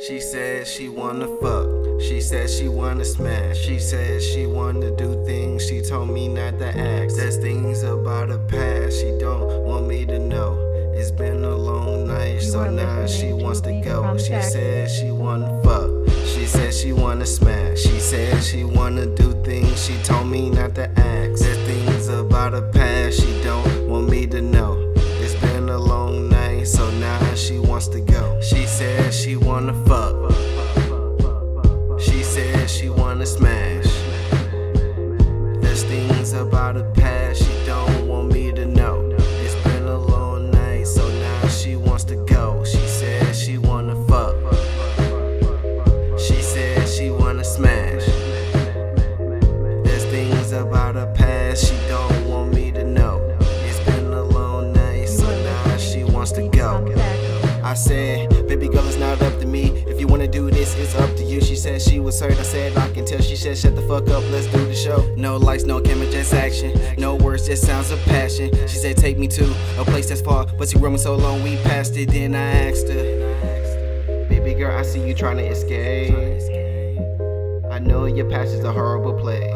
She 0.00 0.18
said 0.18 0.66
she 0.66 0.88
wanna 0.88 1.28
fuck. 1.40 1.68
She 2.00 2.20
said 2.20 2.50
she 2.50 2.68
wanna 2.68 3.04
smash. 3.04 3.58
She 3.58 3.78
said 3.78 4.20
she 4.20 4.44
wanna 4.44 4.90
do 4.90 5.24
things. 5.24 5.66
She 5.66 5.82
told 5.82 6.10
me 6.10 6.26
not 6.26 6.58
to 6.58 6.66
ask. 6.66 7.16
There's 7.16 7.36
things 7.36 7.82
about 7.84 8.28
her 8.28 8.38
past 8.38 9.00
she 9.00 9.16
don't 9.18 9.62
want 9.62 9.86
me 9.86 10.04
to 10.06 10.18
know. 10.18 10.58
It's 10.94 11.12
been 11.12 11.44
a 11.44 11.56
long 11.56 12.08
night, 12.08 12.40
so 12.40 12.68
now 12.68 13.06
she 13.06 13.32
wants 13.32 13.60
to 13.62 13.80
go. 13.80 14.16
She 14.18 14.40
said 14.42 14.90
she 14.90 15.12
wanna 15.12 15.62
fuck. 15.62 15.90
She 16.26 16.44
said 16.46 16.74
she 16.74 16.92
wanna 16.92 17.26
smash. 17.26 17.78
She 17.80 18.00
said 18.00 18.42
she 18.42 18.64
wanna 18.64 19.06
do 19.06 19.32
things. 19.44 19.84
She 19.84 19.96
told 20.02 20.28
me 20.28 20.50
not 20.50 20.74
to 20.74 20.90
ask. 20.98 21.40
There's 21.40 21.68
things 21.68 22.08
about 22.08 22.52
her 22.52 22.68
past 22.72 23.20
she 23.20 23.42
don't 23.42 23.63
this, 60.64 60.76
it's 60.76 60.94
up 60.94 61.14
to 61.16 61.24
you. 61.24 61.40
She 61.40 61.56
said 61.56 61.80
she 61.82 62.00
was 62.00 62.18
hurt. 62.20 62.38
I 62.38 62.42
said, 62.42 62.76
I 62.76 62.90
can 62.92 63.04
tell. 63.04 63.20
She 63.20 63.36
said, 63.36 63.56
shut 63.56 63.74
the 63.74 63.82
fuck 63.82 64.08
up, 64.08 64.24
let's 64.30 64.46
do 64.46 64.64
the 64.64 64.74
show. 64.74 65.14
No 65.16 65.36
lights, 65.36 65.64
no 65.64 65.80
camera, 65.80 66.10
just 66.10 66.32
action. 66.32 66.78
No 66.98 67.16
words, 67.16 67.46
just 67.46 67.64
sounds 67.66 67.90
of 67.90 68.00
passion. 68.02 68.50
She 68.66 68.78
said, 68.78 68.96
take 68.96 69.18
me 69.18 69.28
to 69.28 69.44
a 69.78 69.84
place 69.84 70.08
that's 70.08 70.20
far, 70.20 70.46
but 70.46 70.68
she 70.68 70.78
roaming 70.78 70.98
so 70.98 71.16
long, 71.16 71.42
we 71.42 71.56
passed 71.58 71.96
it. 71.96 72.10
Then 72.10 72.34
I 72.34 72.68
asked 72.68 72.88
her, 72.88 74.26
baby 74.28 74.54
girl, 74.54 74.76
I 74.76 74.82
see 74.82 75.06
you 75.06 75.14
trying 75.14 75.36
to 75.36 75.46
escape. 75.46 76.14
I 77.70 77.78
know 77.78 78.06
your 78.06 78.30
past 78.30 78.52
is 78.52 78.64
a 78.64 78.72
horrible 78.72 79.14
place. 79.14 79.52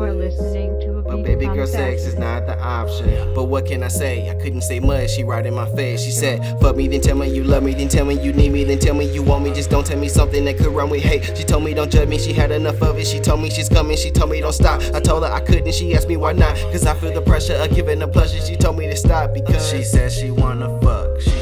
Are 0.00 0.14
listening 0.14 0.80
to 0.80 0.98
a 0.98 1.02
But 1.02 1.22
baby 1.24 1.44
girl, 1.44 1.66
sex 1.66 2.06
is 2.06 2.16
not 2.16 2.46
the 2.46 2.58
option. 2.58 3.34
But 3.34 3.44
what 3.44 3.66
can 3.66 3.82
I 3.82 3.88
say? 3.88 4.30
I 4.30 4.34
couldn't 4.34 4.62
say 4.62 4.80
much. 4.80 5.10
She 5.10 5.24
right 5.24 5.44
in 5.44 5.52
my 5.52 5.68
face. 5.76 6.02
She 6.02 6.10
said, 6.10 6.58
Fuck 6.58 6.76
me, 6.76 6.88
then 6.88 7.02
tell 7.02 7.16
me 7.16 7.28
you 7.28 7.44
love 7.44 7.62
me, 7.62 7.74
then 7.74 7.88
tell 7.88 8.06
me 8.06 8.14
you 8.14 8.32
need 8.32 8.50
me, 8.50 8.64
then 8.64 8.78
tell 8.78 8.94
me 8.94 9.12
you 9.12 9.22
want 9.22 9.44
me. 9.44 9.52
Just 9.52 9.68
don't 9.68 9.86
tell 9.86 9.98
me 9.98 10.08
something 10.08 10.42
that 10.46 10.56
could 10.56 10.68
run 10.68 10.88
with 10.88 11.02
hate. 11.02 11.36
She 11.36 11.44
told 11.44 11.64
me 11.64 11.74
don't 11.74 11.92
judge 11.92 12.08
me, 12.08 12.18
she 12.18 12.32
had 12.32 12.50
enough 12.50 12.80
of 12.80 12.98
it. 12.98 13.06
She 13.06 13.20
told 13.20 13.42
me 13.42 13.50
she's 13.50 13.68
coming, 13.68 13.96
she 13.98 14.10
told 14.10 14.30
me 14.30 14.40
don't 14.40 14.54
stop. 14.54 14.80
I 14.94 15.00
told 15.00 15.22
her 15.22 15.30
I 15.30 15.40
couldn't, 15.40 15.74
she 15.74 15.94
asked 15.94 16.08
me 16.08 16.16
why 16.16 16.32
not. 16.32 16.56
Cause 16.72 16.86
I 16.86 16.94
feel 16.94 17.12
the 17.12 17.20
pressure 17.20 17.54
of 17.56 17.74
giving 17.74 17.98
the 17.98 18.08
pleasure. 18.08 18.40
She 18.40 18.56
told 18.56 18.78
me 18.78 18.86
to 18.86 18.96
stop 18.96 19.34
because 19.34 19.68
she 19.68 19.82
said 19.82 20.10
she 20.10 20.30
wanna 20.30 20.80
fuck. 20.80 21.20
She 21.20 21.39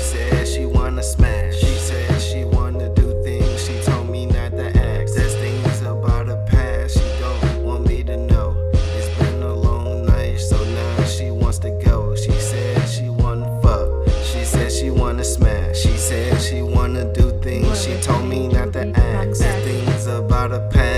ask. 18.79 19.41
There's 19.41 19.65
things 19.65 20.07
about 20.07 20.51
her 20.51 20.69
past 20.73 20.98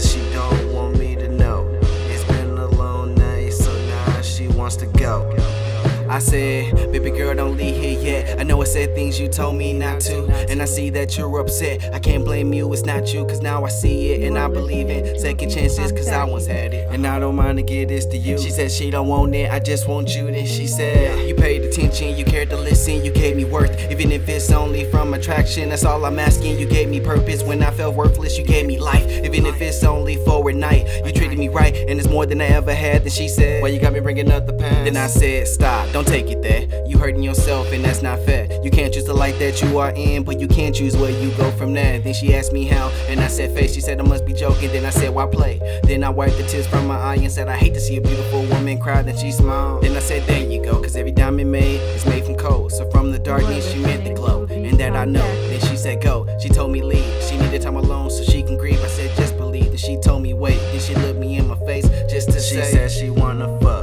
her 0.00 0.08
she 0.08 0.20
don't 0.32 0.72
want 0.72 0.98
me 0.98 1.14
to 1.16 1.28
know. 1.28 1.68
It's 2.08 2.24
been 2.24 2.58
a 2.58 2.66
long 2.66 3.14
night, 3.14 3.52
so 3.52 3.72
now 3.86 4.20
she 4.20 4.48
wants 4.48 4.76
to 4.76 4.86
go. 4.86 5.59
I 6.10 6.18
said, 6.18 6.74
baby 6.90 7.12
girl, 7.12 7.32
don't 7.36 7.56
leave 7.56 7.76
here 7.76 8.00
yet. 8.00 8.40
I 8.40 8.42
know 8.42 8.60
I 8.60 8.64
said 8.64 8.96
things 8.96 9.20
you 9.20 9.28
told 9.28 9.54
me 9.54 9.72
not 9.72 10.00
to, 10.00 10.24
and 10.50 10.60
I 10.60 10.64
see 10.64 10.90
that 10.90 11.16
you're 11.16 11.38
upset. 11.38 11.94
I 11.94 12.00
can't 12.00 12.24
blame 12.24 12.52
you, 12.52 12.72
it's 12.72 12.82
not 12.82 13.14
you, 13.14 13.24
cause 13.24 13.40
now 13.40 13.64
I 13.64 13.68
see 13.68 14.10
it, 14.10 14.26
and 14.26 14.36
I 14.36 14.48
believe 14.48 14.90
it. 14.90 15.20
second 15.20 15.50
chances, 15.50 15.92
cause 15.92 16.08
I 16.08 16.24
once 16.24 16.46
had 16.46 16.74
it. 16.74 16.88
And 16.90 17.06
I 17.06 17.20
don't 17.20 17.36
mind 17.36 17.58
to 17.58 17.62
give 17.62 17.90
this 17.90 18.06
to 18.06 18.16
you. 18.16 18.38
She 18.38 18.50
said 18.50 18.72
she 18.72 18.90
don't 18.90 19.06
want 19.06 19.36
it, 19.36 19.52
I 19.52 19.60
just 19.60 19.86
want 19.86 20.12
you. 20.16 20.28
Then 20.32 20.46
she 20.46 20.66
said, 20.66 21.28
You 21.28 21.34
paid 21.36 21.62
attention, 21.62 22.16
you 22.16 22.24
cared 22.24 22.50
to 22.50 22.56
listen, 22.56 23.04
you 23.04 23.12
gave 23.12 23.36
me 23.36 23.44
worth, 23.44 23.88
even 23.88 24.10
if 24.10 24.28
it's 24.28 24.50
only 24.50 24.90
from 24.90 25.14
attraction. 25.14 25.68
That's 25.68 25.84
all 25.84 26.04
I'm 26.04 26.18
asking. 26.18 26.58
You 26.58 26.68
gave 26.68 26.88
me 26.88 26.98
purpose 26.98 27.44
when 27.44 27.62
I 27.62 27.70
felt 27.70 27.94
worthless, 27.94 28.36
you 28.36 28.44
gave 28.44 28.66
me 28.66 28.80
life, 28.80 29.08
even 29.24 29.46
if 29.46 29.60
it's 29.60 29.84
only 29.84 30.16
for 30.24 30.50
a 30.50 30.52
night. 30.52 30.88
You 31.06 31.12
treated 31.12 31.38
me 31.38 31.48
right, 31.48 31.76
and 31.76 32.00
it's 32.00 32.08
more 32.08 32.26
than 32.26 32.40
I 32.40 32.46
ever 32.46 32.74
had. 32.74 33.04
Then 33.04 33.12
she 33.12 33.28
said, 33.28 33.62
Why 33.62 33.68
you 33.68 33.78
got 33.78 33.92
me 33.92 34.00
bringing 34.00 34.32
up 34.32 34.46
the 34.46 34.54
past? 34.54 34.86
Then 34.86 34.96
I 34.96 35.06
said, 35.06 35.46
Stop, 35.46 35.92
don't 35.92 35.99
take 36.04 36.30
it 36.30 36.42
there. 36.42 36.66
You 36.86 36.98
hurting 36.98 37.22
yourself, 37.22 37.72
and 37.72 37.84
that's 37.84 38.02
not 38.02 38.18
fair. 38.20 38.48
You 38.62 38.70
can't 38.70 38.92
choose 38.92 39.04
the 39.04 39.14
life 39.14 39.38
that 39.38 39.60
you 39.62 39.78
are 39.78 39.92
in, 39.92 40.22
but 40.24 40.40
you 40.40 40.48
can't 40.48 40.74
choose 40.74 40.96
where 40.96 41.10
you 41.10 41.30
go 41.36 41.50
from 41.52 41.72
there. 41.72 41.98
Then 41.98 42.14
she 42.14 42.34
asked 42.34 42.52
me 42.52 42.64
how, 42.64 42.88
and 43.08 43.20
I 43.20 43.28
said 43.28 43.54
face. 43.56 43.74
She 43.74 43.80
said 43.80 44.00
I 44.00 44.02
must 44.02 44.26
be 44.26 44.32
joking. 44.32 44.70
Then 44.72 44.84
I 44.84 44.90
said 44.90 45.14
why 45.14 45.26
play? 45.26 45.58
Then 45.84 46.04
I 46.04 46.10
wiped 46.10 46.36
the 46.36 46.44
tears 46.44 46.66
from 46.66 46.86
my 46.86 46.96
eye 46.96 47.16
and 47.16 47.30
said 47.30 47.48
I 47.48 47.56
hate 47.56 47.74
to 47.74 47.80
see 47.80 47.96
a 47.96 48.00
beautiful 48.00 48.44
woman 48.46 48.78
cry. 48.78 49.02
Then 49.02 49.16
she 49.16 49.32
smiled. 49.32 49.82
Then 49.82 49.96
I 49.96 50.00
said 50.00 50.26
there 50.26 50.44
you 50.44 50.62
go, 50.64 50.80
cause 50.80 50.96
every 50.96 51.12
diamond 51.12 51.50
made 51.50 51.80
is 51.94 52.06
made 52.06 52.24
from 52.24 52.36
cold. 52.36 52.72
So 52.72 52.88
from 52.90 53.12
the 53.12 53.18
darkness 53.18 53.70
she 53.72 53.78
meant 53.78 54.04
the 54.04 54.14
glow, 54.14 54.46
and 54.50 54.78
that 54.78 54.94
I 54.94 55.04
know. 55.04 55.26
Then 55.48 55.60
she 55.60 55.76
said 55.76 56.02
go. 56.02 56.26
She 56.40 56.48
told 56.48 56.72
me 56.72 56.82
leave. 56.82 57.22
She 57.22 57.36
needed 57.36 57.62
time 57.62 57.76
alone 57.76 58.10
so 58.10 58.22
she 58.24 58.42
can 58.42 58.56
grieve. 58.56 58.82
I 58.82 58.88
said 58.88 59.16
just 59.16 59.36
believe. 59.36 59.68
Then 59.68 59.76
she 59.76 59.98
told 59.98 60.22
me 60.22 60.34
wait. 60.34 60.58
Then 60.72 60.80
she 60.80 60.94
looked 60.94 61.18
me 61.18 61.36
in 61.36 61.48
my 61.48 61.58
face 61.66 61.88
just 62.10 62.30
to 62.32 62.40
she 62.40 62.54
say. 62.54 62.64
She 62.64 62.72
said 62.72 62.90
she 62.90 63.10
wanna 63.10 63.58
fuck. 63.60 63.79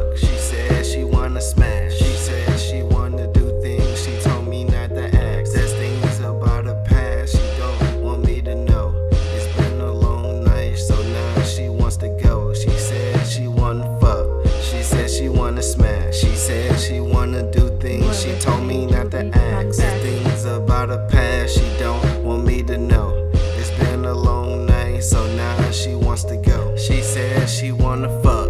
About 20.78 20.90
her 20.90 21.08
past 21.08 21.58
she 21.58 21.80
don't 21.80 22.24
want 22.24 22.46
me 22.46 22.62
to 22.62 22.78
know. 22.78 23.32
It's 23.58 23.72
been 23.80 24.06
a 24.06 24.14
long 24.14 24.68
night, 24.68 25.00
so 25.00 25.26
now 25.36 25.72
she 25.72 25.96
wants 25.96 26.24
to 26.26 26.38
go. 26.38 26.76
She 26.78 27.02
said 27.02 27.50
she 27.50 27.72
wanna 27.72 28.10
fuck. 28.22 28.48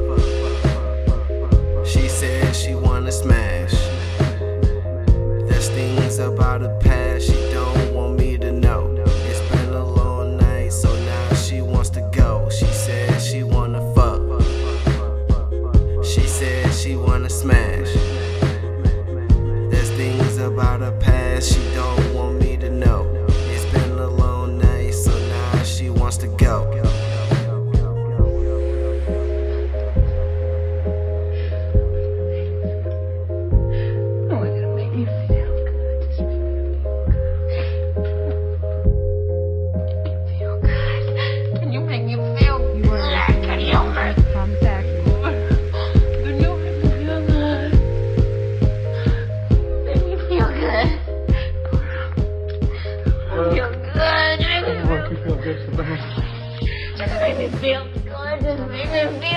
She 1.88 2.10
said 2.10 2.54
she 2.54 2.76
wanna 2.76 3.14
smash. 3.14 3.72
There's 5.48 5.70
things 5.70 6.20
about 6.20 6.60
her 6.60 6.78
past 6.82 7.28
she 7.28 7.40
don't 7.54 7.94
want 7.94 8.20
me 8.20 8.38
to 8.40 8.52
know. 8.52 8.94
It's 9.30 9.40
been 9.50 9.74
a 9.74 9.86
long 9.86 10.36
night, 10.36 10.74
so 10.74 10.94
now 10.94 11.34
she 11.34 11.62
wants 11.62 11.90
to 11.92 12.02
go. 12.14 12.50
She 12.50 12.66
said 12.66 13.22
she 13.22 13.44
wanna 13.44 13.80
fuck. 13.96 14.22
She 16.04 16.28
said 16.28 16.74
she 16.74 16.98
wanna 16.98 17.30
smash. 17.30 17.94
There's 19.72 19.92
things 19.92 20.40
about 20.40 20.82
her 20.82 20.92
past 21.00 21.54
she 21.54 21.77
feel 57.68 57.86
good. 58.06 58.40
Just 58.42 58.70
make 58.72 58.90
me 58.92 59.20
feel 59.20 59.37